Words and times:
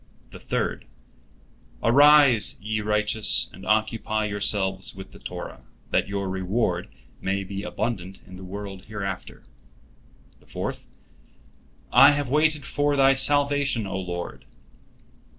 The 0.31 0.39
third: 0.39 0.85
"Arise, 1.83 2.57
ye 2.59 2.81
righteous, 2.81 3.51
and 3.53 3.67
occupy 3.67 4.25
yourselves 4.25 4.95
with 4.95 5.11
the 5.11 5.19
Torah, 5.19 5.61
that 5.91 6.07
your 6.07 6.27
reward 6.27 6.87
may 7.21 7.43
be 7.43 7.61
abundant 7.61 8.23
in 8.25 8.35
the 8.35 8.43
world 8.43 8.85
hereafter." 8.85 9.43
The 10.39 10.47
fourth: 10.47 10.91
"I 11.93 12.13
have 12.13 12.29
waited 12.29 12.65
for 12.65 12.95
Thy 12.95 13.13
salvation, 13.13 13.85
O 13.85 13.99
Lord!" 13.99 14.45